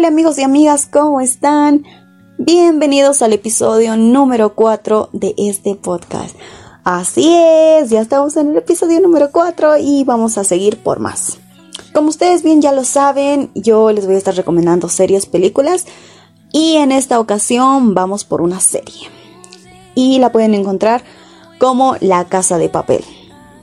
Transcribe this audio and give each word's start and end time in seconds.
Hola 0.00 0.08
amigos 0.08 0.38
y 0.38 0.42
amigas, 0.42 0.88
¿cómo 0.90 1.20
están? 1.20 1.84
Bienvenidos 2.38 3.20
al 3.20 3.34
episodio 3.34 3.98
número 3.98 4.54
4 4.54 5.10
de 5.12 5.34
este 5.36 5.74
podcast. 5.74 6.34
Así 6.84 7.30
es, 7.36 7.90
ya 7.90 8.00
estamos 8.00 8.34
en 8.38 8.52
el 8.52 8.56
episodio 8.56 8.98
número 9.00 9.30
4 9.30 9.76
y 9.76 10.04
vamos 10.04 10.38
a 10.38 10.44
seguir 10.44 10.78
por 10.78 11.00
más. 11.00 11.36
Como 11.92 12.08
ustedes 12.08 12.42
bien 12.42 12.62
ya 12.62 12.72
lo 12.72 12.84
saben, 12.84 13.50
yo 13.54 13.92
les 13.92 14.06
voy 14.06 14.14
a 14.14 14.18
estar 14.18 14.34
recomendando 14.34 14.88
series, 14.88 15.26
películas 15.26 15.84
y 16.50 16.76
en 16.76 16.92
esta 16.92 17.20
ocasión 17.20 17.92
vamos 17.92 18.24
por 18.24 18.40
una 18.40 18.58
serie. 18.58 19.10
Y 19.94 20.18
la 20.18 20.32
pueden 20.32 20.54
encontrar 20.54 21.04
como 21.58 21.96
La 22.00 22.24
Casa 22.24 22.56
de 22.56 22.70
Papel. 22.70 23.04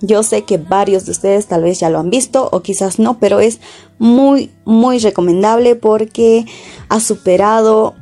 Yo 0.01 0.23
sé 0.23 0.43
que 0.43 0.57
varios 0.57 1.05
de 1.05 1.11
ustedes 1.11 1.47
tal 1.47 1.63
vez 1.63 1.79
ya 1.79 1.89
lo 1.89 1.99
han 1.99 2.09
visto 2.09 2.49
o 2.51 2.61
quizás 2.61 2.99
no, 2.99 3.19
pero 3.19 3.39
es 3.39 3.59
muy, 3.97 4.51
muy 4.65 4.99
recomendable 4.99 5.75
porque 5.75 6.45
ha 6.89 6.99
superado 6.99 7.95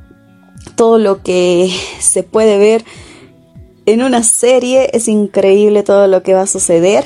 todo 0.75 0.97
lo 0.97 1.23
que 1.23 1.73
se 1.99 2.23
puede 2.23 2.57
ver 2.57 2.83
en 3.85 4.01
una 4.01 4.23
serie. 4.23 4.89
Es 4.93 5.07
increíble 5.07 5.83
todo 5.83 6.07
lo 6.07 6.23
que 6.23 6.33
va 6.33 6.41
a 6.41 6.47
suceder 6.47 7.05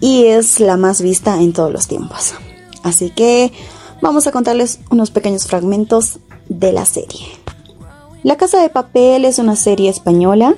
y 0.00 0.24
es 0.24 0.60
la 0.60 0.76
más 0.76 1.00
vista 1.00 1.40
en 1.40 1.52
todos 1.52 1.72
los 1.72 1.86
tiempos. 1.88 2.34
Así 2.82 3.10
que 3.10 3.52
vamos 4.02 4.26
a 4.26 4.32
contarles 4.32 4.80
unos 4.90 5.10
pequeños 5.10 5.46
fragmentos 5.46 6.18
de 6.48 6.72
la 6.72 6.84
serie. 6.84 7.26
La 8.22 8.36
Casa 8.36 8.60
de 8.60 8.68
Papel 8.68 9.24
es 9.24 9.38
una 9.38 9.56
serie 9.56 9.88
española 9.88 10.56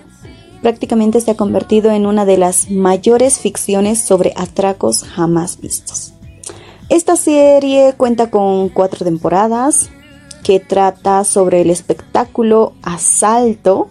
prácticamente 0.63 1.21
se 1.21 1.33
ha 1.33 1.37
convertido 1.37 1.91
en 1.91 2.07
una 2.07 2.25
de 2.25 2.39
las 2.39 2.71
mayores 2.71 3.39
ficciones 3.39 4.01
sobre 4.01 4.33
atracos 4.37 5.03
jamás 5.03 5.61
vistos. 5.61 6.15
Esta 6.89 7.17
serie 7.17 7.95
cuenta 7.97 8.31
con 8.31 8.69
cuatro 8.69 9.05
temporadas 9.05 9.91
que 10.43 10.61
trata 10.61 11.25
sobre 11.25 11.61
el 11.63 11.71
espectáculo 11.71 12.73
asalto 12.83 13.89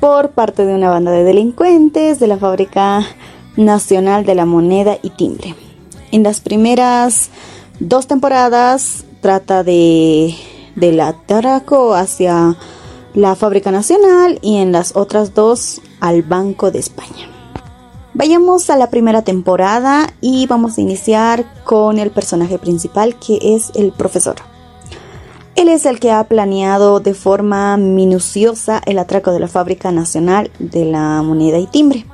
por 0.00 0.30
parte 0.30 0.66
de 0.66 0.74
una 0.74 0.90
banda 0.90 1.10
de 1.10 1.24
delincuentes 1.24 2.20
de 2.20 2.26
la 2.26 2.36
Fábrica 2.36 3.04
Nacional 3.56 4.24
de 4.24 4.34
la 4.34 4.46
Moneda 4.46 4.98
y 5.02 5.10
Timbre. 5.10 5.54
En 6.12 6.22
las 6.22 6.40
primeras 6.40 7.30
dos 7.80 8.06
temporadas 8.06 9.04
trata 9.20 9.62
de 9.64 10.34
del 10.76 11.00
atraco 11.00 11.94
hacia 11.94 12.56
la 13.14 13.36
Fábrica 13.36 13.70
Nacional 13.70 14.38
y 14.42 14.56
en 14.56 14.72
las 14.72 14.96
otras 14.96 15.34
dos 15.34 15.80
al 16.04 16.22
Banco 16.22 16.70
de 16.70 16.80
España. 16.80 17.30
Vayamos 18.12 18.68
a 18.68 18.76
la 18.76 18.90
primera 18.90 19.22
temporada 19.22 20.06
y 20.20 20.46
vamos 20.46 20.76
a 20.76 20.82
iniciar 20.82 21.46
con 21.64 21.98
el 21.98 22.10
personaje 22.10 22.58
principal 22.58 23.18
que 23.18 23.38
es 23.54 23.72
el 23.74 23.90
profesor. 23.90 24.36
Él 25.56 25.68
es 25.68 25.86
el 25.86 26.00
que 26.00 26.10
ha 26.10 26.22
planeado 26.24 27.00
de 27.00 27.14
forma 27.14 27.78
minuciosa 27.78 28.82
el 28.84 28.98
atraco 28.98 29.32
de 29.32 29.40
la 29.40 29.48
Fábrica 29.48 29.92
Nacional 29.92 30.50
de 30.58 30.84
la 30.84 31.22
Moneda 31.22 31.58
y 31.58 31.66
Timbre. 31.68 32.04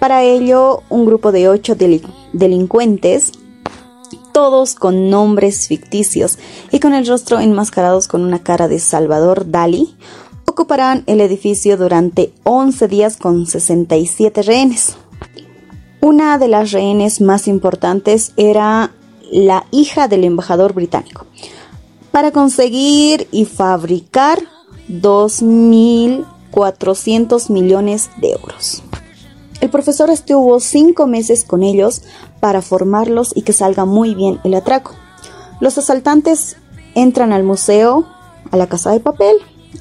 Para 0.00 0.24
ello, 0.24 0.82
un 0.88 1.06
grupo 1.06 1.30
de 1.30 1.48
ocho 1.48 1.76
delincuentes, 2.32 3.30
todos 4.32 4.74
con 4.74 5.10
nombres 5.10 5.68
ficticios 5.68 6.40
y 6.72 6.80
con 6.80 6.92
el 6.92 7.06
rostro 7.06 7.38
enmascarados 7.38 8.08
con 8.08 8.24
una 8.24 8.42
cara 8.42 8.66
de 8.66 8.80
Salvador 8.80 9.48
Dali, 9.48 9.96
ocuparán 10.52 11.02
el 11.06 11.22
edificio 11.22 11.78
durante 11.78 12.34
11 12.44 12.88
días 12.88 13.16
con 13.16 13.46
67 13.46 14.42
rehenes. 14.42 14.98
Una 16.00 16.36
de 16.36 16.48
las 16.48 16.72
rehenes 16.72 17.22
más 17.22 17.48
importantes 17.48 18.34
era 18.36 18.92
la 19.30 19.64
hija 19.70 20.08
del 20.08 20.24
embajador 20.24 20.74
británico, 20.74 21.24
para 22.10 22.32
conseguir 22.32 23.28
y 23.32 23.46
fabricar 23.46 24.40
2.400 24.88 27.50
millones 27.50 28.10
de 28.20 28.32
euros. 28.32 28.82
El 29.62 29.70
profesor 29.70 30.10
estuvo 30.10 30.60
cinco 30.60 31.06
meses 31.06 31.44
con 31.44 31.62
ellos 31.62 32.02
para 32.40 32.60
formarlos 32.60 33.32
y 33.34 33.42
que 33.42 33.54
salga 33.54 33.86
muy 33.86 34.14
bien 34.14 34.38
el 34.44 34.54
atraco. 34.54 34.92
Los 35.60 35.78
asaltantes 35.78 36.56
entran 36.94 37.32
al 37.32 37.44
museo, 37.44 38.04
a 38.50 38.56
la 38.58 38.66
casa 38.66 38.90
de 38.90 39.00
papel, 39.00 39.36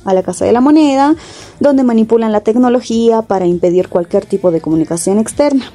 a 0.06 0.14
la 0.14 0.24
Casa 0.24 0.46
de 0.46 0.52
la 0.52 0.62
Moneda, 0.62 1.16
donde 1.60 1.84
manipulan 1.84 2.32
la 2.32 2.42
tecnología 2.42 3.22
para 3.22 3.46
impedir 3.46 3.90
cualquier 3.90 4.26
tipo 4.26 4.52
de 4.52 4.62
comunicación 4.62 5.18
externa. 5.20 5.72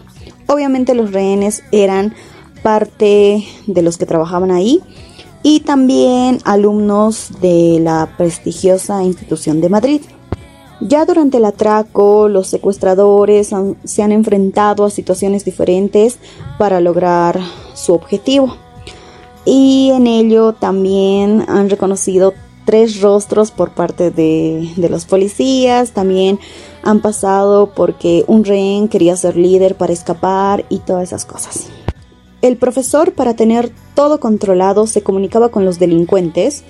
Obviamente 0.47 0.95
los 0.95 1.13
rehenes 1.13 1.63
eran 1.73 2.15
parte 2.63 3.45
de 3.67 3.83
los 3.83 3.97
que 3.97 4.07
trabajaban 4.07 4.51
ahí 4.51 4.81
y 5.43 5.61
también 5.61 6.39
alumnos 6.45 7.31
de 7.41 7.79
la 7.81 8.09
prestigiosa 8.17 9.05
institución 9.05 9.61
de 9.61 9.69
Madrid. 9.69 10.01
Ya 10.81 11.05
durante 11.07 11.39
el 11.39 11.45
atraco, 11.45 12.29
los 12.29 12.49
secuestradores 12.49 13.51
se 13.85 14.03
han 14.03 14.13
enfrentado 14.13 14.85
a 14.85 14.91
situaciones 14.91 15.45
diferentes 15.45 16.19
para 16.59 16.81
lograr 16.81 17.41
su 17.75 17.95
objetivo. 17.95 18.57
Y 19.45 19.91
en 19.95 20.07
ello 20.07 20.53
también 20.53 21.45
han 21.49 21.71
reconocido 21.71 22.35
tres 22.67 23.01
rostros 23.01 23.51
por 23.51 23.71
parte 23.71 24.11
de, 24.11 24.69
los 24.91 25.07
policías. 25.07 25.93
También 25.93 26.39
han 26.83 27.01
pasado 27.01 27.73
porque 27.75 28.25
un 28.27 28.45
rehén 28.45 28.89
quería 28.89 29.17
ser 29.17 29.37
líder 29.37 29.77
para 29.77 29.95
escapar 29.95 30.67
y 30.69 30.81
todas 30.81 31.05
esas 31.05 31.25
cosas. 31.25 31.69
El 32.43 32.59
profesor, 32.59 33.13
para 33.13 33.35
tener 33.35 33.71
todo 33.95 34.21
controlado, 34.21 34.87
se 34.87 35.03
comunicaba 35.03 35.49
con 35.49 35.65
los 35.65 35.79
delincuentes 35.79 36.65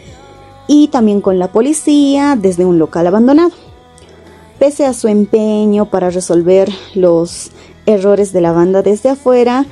y 0.68 0.88
también 0.88 1.20
con 1.20 1.40
la 1.40 1.50
policía 1.50 2.38
desde 2.40 2.64
un 2.64 2.78
local 2.78 3.06
abandonado. 3.08 3.50
Pese 4.58 4.86
a 4.86 4.94
su 4.94 5.08
empeño 5.08 5.86
para 5.86 6.10
resolver 6.10 6.70
los 6.94 7.50
errores 7.84 8.32
de 8.32 8.40
la 8.40 8.52
banda 8.52 8.82
desde 8.82 9.10
afuera, 9.10 9.66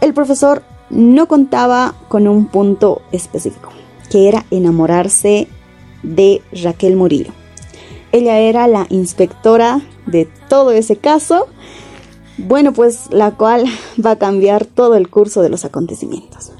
el 0.00 0.14
profesor 0.14 0.62
no 0.88 1.28
contaba 1.28 1.94
con 2.08 2.26
un 2.26 2.46
punto 2.46 3.02
específico, 3.12 3.70
que 4.10 4.28
era 4.28 4.46
enamorarse 4.50 5.48
de 6.02 6.42
Raquel 6.52 6.96
Murillo. 6.96 7.32
Ella 8.12 8.38
era 8.38 8.66
la 8.66 8.86
inspectora 8.90 9.80
de 10.06 10.28
todo 10.48 10.72
ese 10.72 10.96
caso, 10.96 11.46
bueno, 12.38 12.72
pues 12.72 13.08
la 13.10 13.32
cual 13.32 13.64
va 14.04 14.12
a 14.12 14.18
cambiar 14.18 14.66
todo 14.66 14.96
el 14.96 15.08
curso 15.08 15.42
de 15.42 15.48
los 15.48 15.64
acontecimientos. 15.64 16.52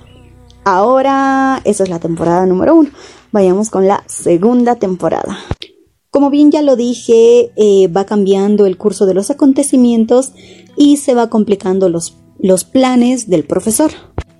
Ahora, 0.64 1.60
esa 1.64 1.84
es 1.84 1.88
la 1.88 1.98
temporada 1.98 2.46
número 2.46 2.74
uno. 2.74 2.90
Vayamos 3.32 3.70
con 3.70 3.88
la 3.88 4.04
segunda 4.06 4.76
temporada. 4.76 5.38
Como 6.10 6.30
bien 6.30 6.50
ya 6.50 6.60
lo 6.60 6.76
dije, 6.76 7.52
eh, 7.56 7.88
va 7.88 8.04
cambiando 8.04 8.66
el 8.66 8.76
curso 8.76 9.06
de 9.06 9.14
los 9.14 9.30
acontecimientos 9.30 10.32
y 10.76 10.96
se 10.96 11.14
va 11.14 11.30
complicando 11.30 11.88
los, 11.88 12.18
los 12.38 12.64
planes 12.64 13.30
del 13.30 13.44
profesor. 13.44 13.92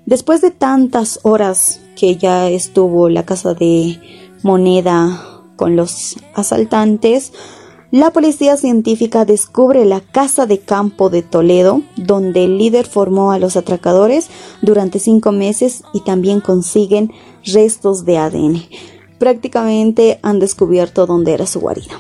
Después 0.05 0.41
de 0.41 0.51
tantas 0.51 1.21
horas 1.23 1.81
que 1.97 2.17
ya 2.17 2.51
estuvo 2.51 3.09
la 3.09 3.25
casa 3.25 3.55
de 3.55 4.01
moneda 4.43 5.43
con 5.57 5.77
los 5.77 6.17
asaltantes, 6.35 7.33
la 7.93 8.13
policía 8.13 8.57
científica 8.57 9.25
descubre 9.25 9.85
la 9.85 10.01
casa 10.01 10.47
de 10.47 10.61
campo 10.61 11.11
de 11.11 11.23
Toledo, 11.23 11.83
donde 11.97 12.45
el 12.45 12.57
líder 12.57 12.87
formó 12.87 13.33
a 13.33 13.41
los 13.41 13.57
atracadores 13.57 14.31
durante 14.63 15.01
cinco 15.01 15.33
meses 15.33 15.83
y 15.93 16.03
también 16.03 16.41
consiguen 16.41 17.11
restos 17.45 18.05
de 18.05 18.19
ADN. 18.19 18.63
Prácticamente 19.19 20.21
han 20.23 20.39
descubierto 20.39 21.05
dónde 21.07 21.33
era 21.33 21.47
su 21.47 21.59
guarida. 21.59 21.95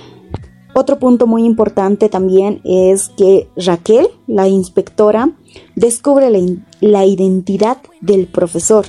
Otro 0.74 1.00
punto 1.00 1.26
muy 1.26 1.44
importante 1.44 2.08
también 2.08 2.60
es 2.64 3.08
que 3.08 3.48
Raquel, 3.56 4.06
la 4.28 4.46
inspectora, 4.46 5.32
descubre 5.74 6.30
la, 6.30 6.38
la 6.80 7.04
identidad 7.04 7.78
del 8.00 8.28
profesor 8.28 8.86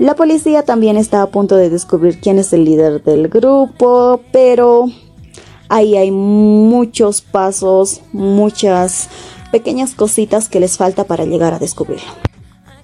la 0.00 0.14
policía 0.14 0.64
también 0.64 0.96
está 0.96 1.20
a 1.20 1.26
punto 1.26 1.56
de 1.56 1.68
descubrir 1.68 2.20
quién 2.20 2.38
es 2.38 2.54
el 2.54 2.64
líder 2.64 3.04
del 3.04 3.28
grupo, 3.28 4.22
pero 4.32 4.86
ahí 5.68 5.94
hay 5.94 6.10
muchos 6.10 7.20
pasos, 7.20 8.00
muchas 8.14 9.10
pequeñas 9.52 9.94
cositas 9.94 10.48
que 10.48 10.58
les 10.58 10.78
falta 10.78 11.04
para 11.04 11.26
llegar 11.26 11.52
a 11.52 11.58
descubrirlo. 11.58 12.10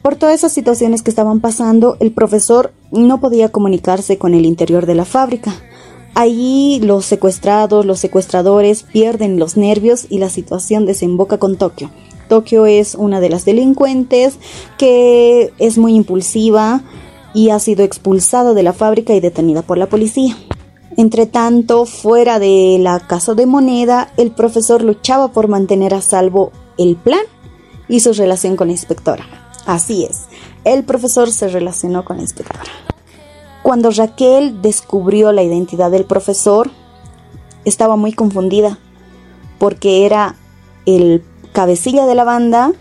Por 0.02 0.16
todas 0.16 0.34
esas 0.34 0.52
situaciones 0.52 1.02
que 1.02 1.08
estaban 1.08 1.40
pasando, 1.40 1.96
el 2.00 2.12
profesor 2.12 2.74
no 2.92 3.18
podía 3.18 3.48
comunicarse 3.48 4.18
con 4.18 4.34
el 4.34 4.44
interior 4.44 4.84
de 4.84 4.94
la 4.94 5.06
fábrica. 5.06 5.54
Allí 6.14 6.80
los 6.80 7.06
secuestrados, 7.06 7.86
los 7.86 7.98
secuestradores 7.98 8.82
pierden 8.82 9.38
los 9.38 9.56
nervios 9.56 10.06
y 10.10 10.18
la 10.18 10.28
situación 10.28 10.84
desemboca 10.84 11.38
con 11.38 11.56
Tokio. 11.56 11.90
Tokio 12.28 12.66
es 12.66 12.94
una 12.94 13.20
de 13.20 13.30
las 13.30 13.46
delincuentes 13.46 14.38
que 14.78 15.52
es 15.58 15.78
muy 15.78 15.94
impulsiva, 15.94 16.82
y 17.36 17.50
ha 17.50 17.58
sido 17.58 17.84
expulsada 17.84 18.54
de 18.54 18.62
la 18.62 18.72
fábrica 18.72 19.12
y 19.12 19.20
detenida 19.20 19.60
por 19.60 19.76
la 19.76 19.90
policía. 19.90 20.34
Entre 20.96 21.26
tanto, 21.26 21.84
fuera 21.84 22.38
de 22.38 22.78
la 22.80 22.98
casa 23.00 23.34
de 23.34 23.44
moneda, 23.44 24.10
el 24.16 24.30
profesor 24.30 24.82
luchaba 24.82 25.28
por 25.28 25.46
mantener 25.46 25.92
a 25.92 26.00
salvo 26.00 26.50
el 26.78 26.96
plan 26.96 27.20
y 27.88 28.00
su 28.00 28.14
relación 28.14 28.56
con 28.56 28.68
la 28.68 28.72
inspectora. 28.72 29.26
Así 29.66 30.04
es, 30.04 30.22
el 30.64 30.84
profesor 30.84 31.30
se 31.30 31.48
relacionó 31.48 32.06
con 32.06 32.16
la 32.16 32.22
inspectora. 32.22 32.70
Cuando 33.62 33.90
Raquel 33.90 34.62
descubrió 34.62 35.30
la 35.32 35.42
identidad 35.42 35.90
del 35.90 36.06
profesor, 36.06 36.70
estaba 37.66 37.96
muy 37.96 38.14
confundida 38.14 38.78
porque 39.58 40.06
era 40.06 40.36
el 40.86 41.22
cabecilla 41.52 42.06
de 42.06 42.14
la 42.14 42.24
banda 42.24 42.72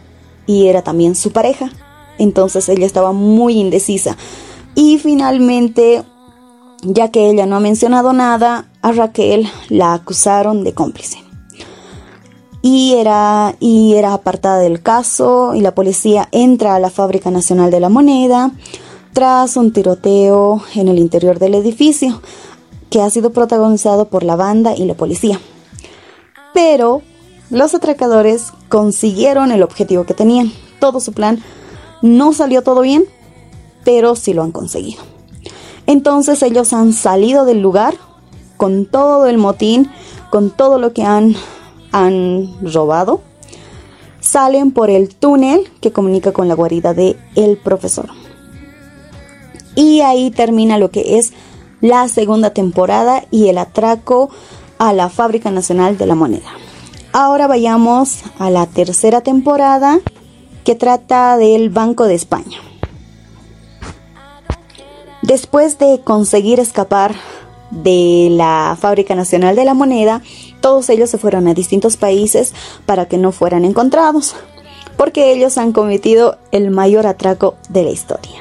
y 0.46 0.68
era 0.68 0.82
también 0.82 1.16
su 1.16 1.34
pareja. 1.34 1.72
Entonces 2.18 2.70
ella 2.70 2.86
estaba 2.86 3.12
muy 3.12 3.60
indecisa. 3.60 4.16
Y 4.76 5.00
finalmente, 5.00 6.04
ya 6.84 7.10
que 7.10 7.30
ella 7.30 7.46
no 7.46 7.56
ha 7.56 7.60
mencionado 7.62 8.14
nada, 8.14 8.68
a 8.82 8.92
Raquel 8.92 9.48
la 9.70 9.94
acusaron 9.94 10.64
de 10.64 10.74
cómplice. 10.74 11.24
Y 12.62 12.96
era, 12.96 13.56
y 13.60 13.94
era 13.94 14.14
apartada 14.14 14.58
del 14.60 14.82
caso 14.82 15.54
y 15.54 15.62
la 15.62 15.76
policía 15.76 16.28
entra 16.32 16.76
a 16.76 16.80
la 16.80 16.90
Fábrica 16.90 17.32
Nacional 17.32 17.72
de 17.72 17.80
la 17.80 17.90
Moneda 17.90 18.52
tras 19.14 19.56
un 19.56 19.72
tiroteo 19.72 20.62
en 20.74 20.88
el 20.88 21.00
interior 21.00 21.40
del 21.40 21.56
edificio 21.56 22.22
que 22.90 23.02
ha 23.02 23.10
sido 23.10 23.32
protagonizado 23.32 24.10
por 24.10 24.24
la 24.24 24.36
banda 24.36 24.76
y 24.76 24.84
la 24.86 24.96
policía. 24.96 25.40
Pero 26.54 27.02
los 27.50 27.74
atracadores 27.76 28.52
consiguieron 28.68 29.52
el 29.52 29.64
objetivo 29.64 30.06
que 30.06 30.14
tenían. 30.14 30.52
Todo 30.80 31.00
su 31.00 31.14
plan 31.14 31.42
no 32.02 32.34
salió 32.34 32.62
todo 32.62 32.82
bien, 32.82 33.06
pero 33.86 34.18
sí 34.18 34.34
lo 34.34 34.44
han 34.44 34.52
conseguido. 34.52 35.02
Entonces 35.88 36.44
ellos 36.44 36.74
han 36.74 36.92
salido 36.92 37.46
del 37.46 37.62
lugar 37.62 37.96
con 38.58 38.86
todo 38.86 39.28
el 39.28 39.38
motín, 39.38 39.90
con 40.30 40.50
todo 40.50 40.80
lo 40.80 40.92
que 40.92 41.04
han, 41.04 41.36
han 41.94 42.54
robado. 42.62 43.22
Salen 44.20 44.72
por 44.72 44.90
el 44.90 45.16
túnel 45.16 45.70
que 45.80 45.94
comunica 45.94 46.34
con 46.34 46.48
la 46.48 46.56
guarida 46.56 46.94
de 46.94 47.16
el 47.36 47.58
profesor. 47.58 48.10
Y 49.76 50.02
ahí 50.02 50.32
termina 50.32 50.78
lo 50.78 50.90
que 50.90 51.20
es 51.20 51.34
la 51.82 52.08
segunda 52.08 52.50
temporada 52.52 53.26
y 53.30 53.50
el 53.50 53.58
atraco 53.58 54.30
a 54.80 54.94
la 54.94 55.10
Fábrica 55.10 55.52
Nacional 55.52 55.98
de 55.98 56.08
la 56.08 56.16
Moneda. 56.16 56.50
Ahora 57.14 57.48
vayamos 57.48 58.24
a 58.40 58.50
la 58.50 58.66
tercera 58.66 59.22
temporada 59.22 60.00
que 60.64 60.76
trata 60.76 61.38
del 61.38 61.70
Banco 61.70 62.06
de 62.06 62.16
España. 62.16 62.58
Después 65.26 65.80
de 65.80 66.02
conseguir 66.04 66.60
escapar 66.60 67.16
de 67.72 68.28
la 68.30 68.78
Fábrica 68.80 69.16
Nacional 69.16 69.56
de 69.56 69.66
la 69.66 69.74
Moneda, 69.74 70.22
todos 70.62 70.88
ellos 70.90 71.10
se 71.10 71.18
fueron 71.18 71.48
a 71.48 71.56
distintos 71.56 71.98
países 71.98 72.54
para 72.86 73.08
que 73.08 73.18
no 73.18 73.32
fueran 73.32 73.66
encontrados, 73.66 74.36
porque 74.98 75.34
ellos 75.34 75.58
han 75.58 75.72
cometido 75.72 76.38
el 76.52 76.70
mayor 76.70 77.08
atraco 77.08 77.56
de 77.70 77.82
la 77.82 77.90
historia. 77.90 78.40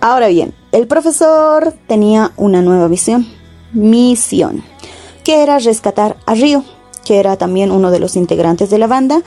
Ahora 0.00 0.28
bien, 0.28 0.54
el 0.70 0.86
profesor 0.86 1.74
tenía 1.88 2.30
una 2.36 2.62
nueva 2.62 2.86
visión, 2.86 3.26
misión, 3.72 4.62
que 5.24 5.42
era 5.42 5.58
rescatar 5.58 6.16
a 6.26 6.34
Río, 6.36 6.62
que 7.04 7.18
era 7.18 7.36
también 7.36 7.72
uno 7.72 7.90
de 7.90 7.98
los 7.98 8.14
integrantes 8.14 8.70
de 8.70 8.78
la 8.78 8.86
banda, 8.86 9.22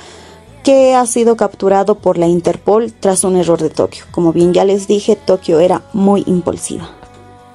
que 0.63 0.93
ha 0.95 1.05
sido 1.05 1.35
capturado 1.35 1.95
por 1.95 2.17
la 2.17 2.27
Interpol 2.27 2.93
tras 2.93 3.23
un 3.23 3.35
error 3.35 3.61
de 3.61 3.69
Tokio. 3.69 4.05
Como 4.11 4.33
bien 4.33 4.53
ya 4.53 4.65
les 4.65 4.87
dije, 4.87 5.15
Tokio 5.15 5.59
era 5.59 5.83
muy 5.93 6.23
impulsiva. 6.27 6.89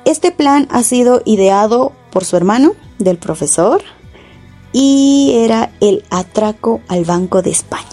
Este 0.05 0.32
plan 0.32 0.67
ha 0.70 0.82
sido 0.82 1.23
ideado 1.25 1.93
por 2.11 2.25
su 2.25 2.37
hermano, 2.37 2.73
del 2.99 3.19
profesor, 3.19 3.82
y 4.73 5.32
era 5.35 5.73
el 5.81 6.05
atraco 6.11 6.81
al 6.88 7.05
Banco 7.05 7.43
de 7.43 7.50
España. 7.50 7.85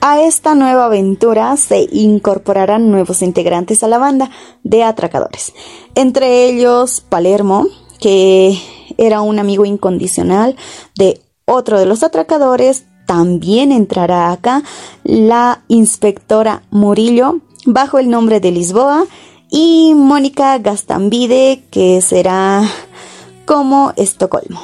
A 0.00 0.20
esta 0.20 0.54
nueva 0.54 0.86
aventura 0.86 1.56
se 1.56 1.88
incorporarán 1.90 2.90
nuevos 2.90 3.22
integrantes 3.22 3.82
a 3.82 3.88
la 3.88 3.98
banda 3.98 4.30
de 4.62 4.82
atracadores, 4.82 5.54
entre 5.94 6.46
ellos 6.46 7.00
Palermo, 7.00 7.66
que 8.00 8.58
era 8.98 9.22
un 9.22 9.38
amigo 9.38 9.64
incondicional 9.64 10.56
de 10.94 11.22
otro 11.46 11.78
de 11.78 11.86
los 11.86 12.02
atracadores, 12.02 12.84
también 13.06 13.72
entrará 13.72 14.32
acá 14.32 14.62
la 15.02 15.62
inspectora 15.68 16.62
Murillo 16.70 17.40
bajo 17.66 17.98
el 17.98 18.10
nombre 18.10 18.40
de 18.40 18.50
Lisboa 18.50 19.06
y 19.50 19.94
Mónica 19.94 20.58
Gastambide 20.58 21.64
que 21.70 22.00
será 22.00 22.62
como 23.46 23.92
Estocolmo. 23.96 24.60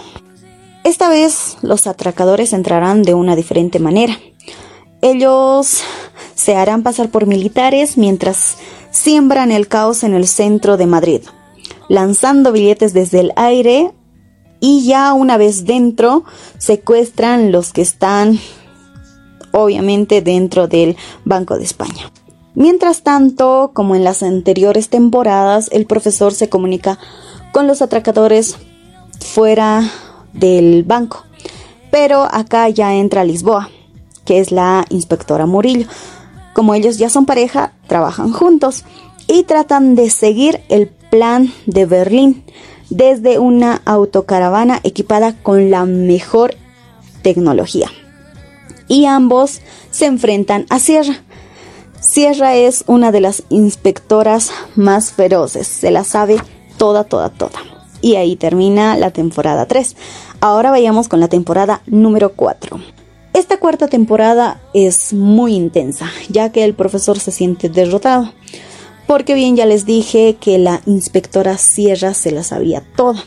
Esta 0.85 1.09
vez 1.09 1.59
los 1.63 1.87
atracadores 1.87 2.53
entrarán 2.53 3.03
de 3.03 3.15
una 3.15 3.37
diferente 3.37 3.79
manera. 3.79 4.19
Ellos 5.03 5.83
se 6.35 6.57
harán 6.57 6.83
pasar 6.83 7.11
por 7.11 7.27
militares 7.27 7.97
mientras 7.97 8.57
siembran 8.91 9.53
el 9.53 9.69
caos 9.69 10.03
en 10.03 10.15
el 10.15 10.27
centro 10.27 10.77
de 10.77 10.87
Madrid, 10.87 11.23
lanzando 11.89 12.53
billetes 12.53 12.93
desde 12.93 13.21
el 13.21 13.33
aire 13.37 13.93
y 14.61 14.85
ya 14.85 15.13
una 15.13 15.37
vez 15.37 15.65
dentro 15.65 16.25
secuestran 16.59 17.51
los 17.51 17.73
que 17.73 17.83
están 17.83 18.39
obviamente 19.53 20.23
dentro 20.23 20.69
del 20.69 20.97
Banco 21.25 21.57
de 21.57 21.65
España. 21.65 22.13
Mientras 22.55 23.03
tanto, 23.03 23.71
como 23.75 23.97
en 23.97 24.05
las 24.05 24.23
anteriores 24.23 24.89
temporadas, 24.89 25.69
el 25.73 25.87
profesor 25.87 26.33
se 26.33 26.49
comunica 26.49 26.99
con 27.53 27.67
los 27.67 27.83
atracadores 27.83 28.57
fuera 29.21 29.83
del 30.33 30.85
banco. 30.85 31.25
Pero 31.91 32.29
acá 32.31 32.69
ya 32.69 32.95
entra 32.95 33.25
Lisboa 33.25 33.71
que 34.31 34.39
es 34.39 34.53
la 34.53 34.85
inspectora 34.91 35.45
Murillo. 35.45 35.89
Como 36.53 36.75
ellos 36.75 36.99
ya 36.99 37.11
son 37.11 37.27
pareja, 37.27 37.73
trabajan 37.89 38.33
juntos 38.33 38.85
y 39.27 39.43
tratan 39.43 39.97
de 39.97 40.09
seguir 40.09 40.61
el 40.69 40.87
plan 40.87 41.53
de 41.67 41.85
Berlín 41.85 42.45
desde 42.91 43.39
una 43.39 43.81
autocaravana 43.85 44.81
equipada 44.83 45.35
con 45.35 45.71
la 45.71 45.85
mejor 45.87 46.55
tecnología. 47.23 47.89
Y 48.89 49.07
ambos 49.07 49.61
se 49.91 50.07
enfrentan 50.07 50.67
a 50.69 50.79
Sierra. 50.79 51.23
Sierra 52.01 52.57
es 52.57 52.85
una 52.87 53.13
de 53.13 53.21
las 53.21 53.45
inspectoras 53.51 54.51
más 54.75 55.13
feroces, 55.13 55.67
se 55.67 55.91
la 55.91 56.03
sabe 56.03 56.39
toda, 56.77 57.05
toda, 57.05 57.29
toda. 57.29 57.61
Y 58.01 58.17
ahí 58.17 58.37
termina 58.37 58.97
la 58.97 59.11
temporada 59.11 59.67
3. 59.67 59.97
Ahora 60.41 60.71
vayamos 60.71 61.09
con 61.09 61.21
la 61.21 61.29
temporada 61.29 61.83
número 61.87 62.33
4. 62.33 62.81
Esta 63.35 63.59
cuarta 63.59 63.87
temporada 63.87 64.61
es 64.75 65.13
muy 65.13 65.55
intensa, 65.55 66.11
ya 66.29 66.51
que 66.51 66.65
el 66.65 66.75
profesor 66.75 67.19
se 67.21 67.31
siente 67.31 67.69
derrotado, 67.69 68.33
porque 69.11 69.35
bien 69.35 69.57
ya 69.57 69.67
les 69.67 69.87
dije 69.87 70.37
que 70.41 70.57
la 70.57 70.83
inspectora 70.87 71.59
Sierra 71.59 72.15
se 72.15 72.31
la 72.31 72.45
sabía 72.45 72.81
toda. 72.95 73.25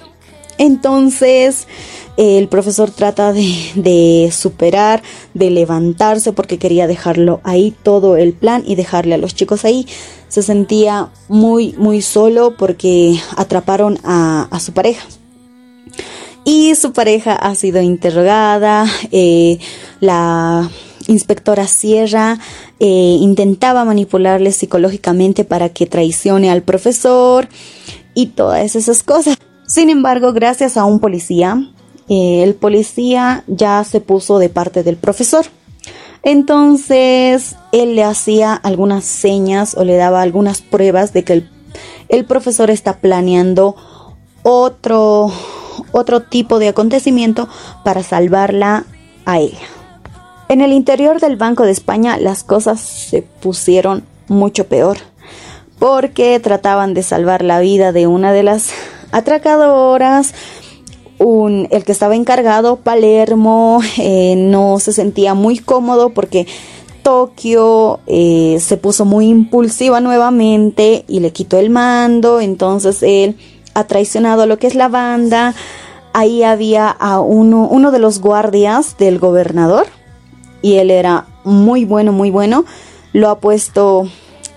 Entonces, 0.57 1.67
el 2.15 2.47
profesor 2.47 2.89
trata 2.89 3.33
de, 3.33 4.29
superar, 4.31 5.03
de 5.33 5.49
levantarse 5.49 6.31
porque 6.31 6.57
quería 6.57 6.87
dejarlo 6.87 7.41
ahí 7.43 7.75
todo 7.83 8.15
el 8.15 8.31
plan 8.31 8.63
y 8.65 8.75
dejarle 8.75 9.15
a 9.15 9.17
los 9.17 9.35
chicos 9.35 9.65
ahí. 9.65 9.85
Se 10.29 10.41
sentía 10.41 11.09
muy, 11.27 11.73
muy 11.77 12.01
solo 12.01 12.55
porque 12.55 13.19
atraparon 13.35 13.99
a, 14.05 14.47
a 14.51 14.61
su 14.61 14.71
pareja 14.71 15.05
y 16.45 16.75
su 16.75 16.93
pareja 16.93 17.33
ha 17.33 17.55
sido 17.55 17.81
interrogada. 17.81 18.85
Eh, 19.11 19.59
la 19.99 20.69
inspectora 21.07 21.67
Sierra 21.67 22.39
eh, 22.79 23.17
intentaba 23.19 23.85
manipularle 23.85 24.51
psicológicamente 24.51 25.43
para 25.43 25.69
que 25.69 25.85
traicione 25.85 26.51
al 26.51 26.61
profesor 26.61 27.47
y 28.13 28.27
todas 28.27 28.75
esas 28.75 29.03
cosas. 29.03 29.37
Sin 29.67 29.89
embargo, 29.89 30.33
gracias 30.33 30.77
a 30.77 30.85
un 30.85 30.99
policía, 30.99 31.71
eh, 32.09 32.43
el 32.43 32.55
policía 32.55 33.43
ya 33.47 33.83
se 33.83 34.01
puso 34.01 34.39
de 34.39 34.49
parte 34.49 34.83
del 34.83 34.97
profesor. 34.97 35.45
Entonces, 36.21 37.55
él 37.71 37.95
le 37.95 38.03
hacía 38.03 38.53
algunas 38.53 39.03
señas 39.03 39.75
o 39.75 39.83
le 39.83 39.95
daba 39.95 40.21
algunas 40.21 40.61
pruebas 40.61 41.11
de 41.11 41.23
que 41.23 41.33
el, 41.33 41.49
el 42.07 42.25
profesor 42.25 42.69
está 42.69 42.99
planeando 42.99 43.75
otro 44.43 45.31
otro 45.91 46.21
tipo 46.21 46.59
de 46.59 46.69
acontecimiento 46.69 47.47
para 47.83 48.03
salvarla 48.03 48.85
a 49.25 49.39
ella. 49.39 49.67
En 50.49 50.61
el 50.61 50.71
interior 50.71 51.19
del 51.19 51.35
Banco 51.35 51.63
de 51.63 51.71
España 51.71 52.17
las 52.17 52.43
cosas 52.43 52.79
se 52.79 53.21
pusieron 53.21 54.03
mucho 54.27 54.67
peor 54.67 54.97
porque 55.79 56.39
trataban 56.39 56.93
de 56.93 57.03
salvar 57.03 57.43
la 57.43 57.59
vida 57.59 57.91
de 57.91 58.07
una 58.07 58.31
de 58.31 58.43
las 58.43 58.69
atracadoras. 59.11 60.33
Un, 61.17 61.67
el 61.71 61.83
que 61.83 61.91
estaba 61.91 62.15
encargado, 62.15 62.77
Palermo, 62.77 63.81
eh, 63.97 64.35
no 64.37 64.79
se 64.79 64.93
sentía 64.93 65.33
muy 65.33 65.59
cómodo 65.59 66.11
porque 66.11 66.47
Tokio 67.03 67.99
eh, 68.07 68.57
se 68.61 68.77
puso 68.77 69.05
muy 69.05 69.27
impulsiva 69.27 69.99
nuevamente 69.99 71.05
y 71.07 71.19
le 71.19 71.31
quitó 71.31 71.57
el 71.57 71.69
mando. 71.69 72.39
Entonces 72.39 73.03
él 73.03 73.37
ha 73.73 73.85
traicionado 73.85 74.43
a 74.43 74.45
lo 74.45 74.59
que 74.59 74.67
es 74.67 74.75
la 74.75 74.87
banda. 74.87 75.53
Ahí 76.13 76.43
había 76.43 76.89
a 76.89 77.19
uno, 77.19 77.67
uno 77.67 77.91
de 77.91 77.99
los 77.99 78.19
guardias 78.19 78.97
del 78.97 79.19
gobernador 79.19 79.87
y 80.63 80.77
él 80.77 80.89
era 80.89 81.27
muy 81.43 81.85
bueno, 81.85 82.11
muy 82.11 82.31
bueno. 82.31 82.65
Lo 83.11 83.29
ha 83.29 83.39
puesto 83.39 84.07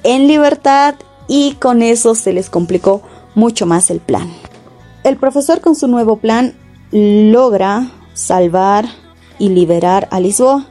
en 0.02 0.28
libertad 0.28 0.94
y 1.28 1.54
con 1.54 1.82
eso 1.82 2.14
se 2.14 2.32
les 2.32 2.48
complicó 2.48 3.02
mucho 3.34 3.66
más 3.66 3.90
el 3.90 4.00
plan. 4.00 4.32
El 5.04 5.18
profesor 5.18 5.60
con 5.60 5.74
su 5.74 5.88
nuevo 5.88 6.16
plan 6.16 6.54
logra 6.92 7.90
salvar 8.14 8.86
y 9.38 9.50
liberar 9.50 10.08
a 10.10 10.20
Lisboa. 10.20 10.64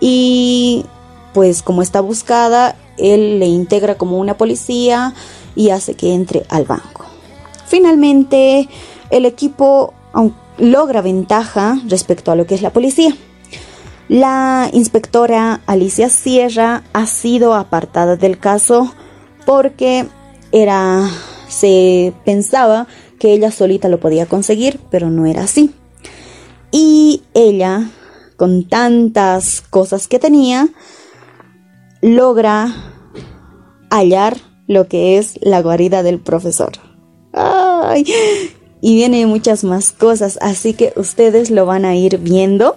Y 0.00 0.86
pues 1.34 1.62
como 1.62 1.82
está 1.82 2.00
buscada, 2.00 2.76
él 2.96 3.38
le 3.38 3.46
integra 3.46 3.96
como 3.96 4.18
una 4.18 4.36
policía 4.36 5.14
y 5.54 5.70
hace 5.70 5.94
que 5.94 6.14
entre 6.14 6.44
al 6.48 6.64
banco. 6.64 7.04
Finalmente, 7.66 8.68
el 9.10 9.26
equipo 9.26 9.92
logra 10.56 11.02
ventaja 11.02 11.78
respecto 11.86 12.32
a 12.32 12.36
lo 12.36 12.46
que 12.46 12.54
es 12.54 12.62
la 12.62 12.70
policía. 12.70 13.14
La 14.10 14.68
inspectora 14.72 15.60
Alicia 15.66 16.08
Sierra 16.08 16.82
ha 16.92 17.06
sido 17.06 17.54
apartada 17.54 18.16
del 18.16 18.40
caso 18.40 18.92
porque 19.46 20.04
era 20.50 21.08
se 21.46 22.12
pensaba 22.24 22.88
que 23.20 23.32
ella 23.32 23.52
solita 23.52 23.88
lo 23.88 24.00
podía 24.00 24.26
conseguir, 24.26 24.80
pero 24.90 25.10
no 25.10 25.26
era 25.26 25.44
así. 25.44 25.72
Y 26.72 27.22
ella, 27.34 27.88
con 28.36 28.68
tantas 28.68 29.60
cosas 29.70 30.08
que 30.08 30.18
tenía, 30.18 30.66
logra 32.02 32.74
hallar 33.90 34.38
lo 34.66 34.88
que 34.88 35.18
es 35.18 35.38
la 35.40 35.62
guarida 35.62 36.02
del 36.02 36.18
profesor. 36.18 36.72
Y 38.80 38.94
viene 38.96 39.24
muchas 39.26 39.62
más 39.62 39.92
cosas, 39.92 40.36
así 40.42 40.74
que 40.74 40.92
ustedes 40.96 41.52
lo 41.52 41.64
van 41.64 41.84
a 41.84 41.94
ir 41.94 42.18
viendo 42.18 42.76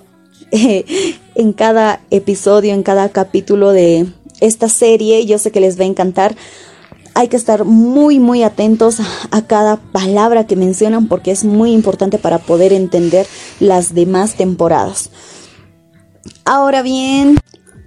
en 1.35 1.53
cada 1.53 2.01
episodio, 2.11 2.73
en 2.73 2.83
cada 2.83 3.09
capítulo 3.09 3.71
de 3.71 4.07
esta 4.39 4.69
serie. 4.69 5.25
Yo 5.25 5.37
sé 5.37 5.51
que 5.51 5.59
les 5.59 5.79
va 5.79 5.83
a 5.83 5.87
encantar. 5.87 6.35
Hay 7.15 7.27
que 7.27 7.37
estar 7.37 7.63
muy, 7.63 8.19
muy 8.19 8.43
atentos 8.43 8.97
a 9.29 9.45
cada 9.45 9.77
palabra 9.77 10.47
que 10.47 10.55
mencionan 10.55 11.07
porque 11.07 11.31
es 11.31 11.43
muy 11.43 11.71
importante 11.71 12.17
para 12.17 12.39
poder 12.39 12.73
entender 12.73 13.27
las 13.59 13.93
demás 13.93 14.35
temporadas. 14.35 15.11
Ahora 16.45 16.81
bien, 16.81 17.37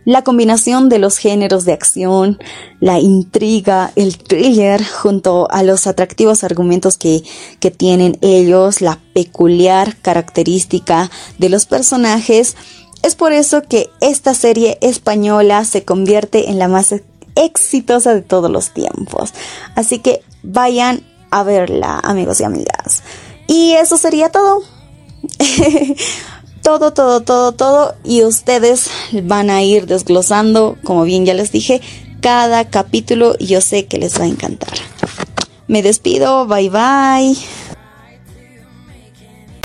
la 0.06 0.22
combinación 0.22 0.88
de 0.88 1.00
los 1.00 1.18
géneros 1.18 1.64
de 1.64 1.72
acción, 1.72 2.38
la 2.78 3.00
intriga, 3.00 3.92
el 3.96 4.16
thriller, 4.16 4.80
junto 4.84 5.50
a 5.50 5.64
los 5.64 5.88
atractivos 5.88 6.44
argumentos 6.44 6.96
que, 6.96 7.24
que 7.58 7.72
tienen 7.72 8.16
ellos, 8.20 8.80
la 8.80 9.00
peculiar 9.14 9.96
característica 9.96 11.10
de 11.38 11.48
los 11.48 11.66
personajes, 11.66 12.56
es 13.06 13.14
por 13.14 13.32
eso 13.32 13.62
que 13.62 13.88
esta 14.00 14.34
serie 14.34 14.78
española 14.80 15.64
se 15.64 15.84
convierte 15.84 16.50
en 16.50 16.58
la 16.58 16.66
más 16.66 16.94
exitosa 17.36 18.14
de 18.14 18.22
todos 18.22 18.50
los 18.50 18.70
tiempos. 18.70 19.32
Así 19.76 20.00
que 20.00 20.22
vayan 20.42 21.02
a 21.30 21.44
verla, 21.44 22.00
amigos 22.02 22.40
y 22.40 22.44
amigas. 22.44 23.02
Y 23.46 23.72
eso 23.75 23.96
sería 23.96 24.30
todo. 24.30 24.62
todo, 26.62 26.92
todo, 26.92 27.20
todo, 27.20 27.52
todo. 27.52 27.94
Y 28.02 28.25
ustedes 28.25 28.90
van 29.22 29.50
a 29.50 29.62
ir 29.62 29.86
desglosando, 29.86 30.76
como 30.82 31.04
bien 31.04 31.25
ya 31.25 31.34
les 31.34 31.52
dije, 31.52 31.80
cada 32.20 32.68
capítulo. 32.68 33.36
Y 33.38 33.46
yo 33.46 33.60
sé 33.60 33.86
que 33.86 33.98
les 33.98 34.18
va 34.18 34.25
a 34.25 34.28
encantar. 34.28 34.75
Me 35.68 35.82
despido, 35.82 36.46
bye 36.46 36.70
bye. 36.70 37.36